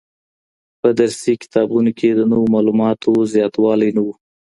په 0.79 0.87
درسي 0.99 1.33
کتابونو 1.43 1.91
کي 1.99 2.09
د 2.13 2.19
نویو 2.31 2.51
معلوماتو 2.53 3.11
زیاتوالی 3.33 3.89
نه 3.97 4.01
و. 4.05 4.07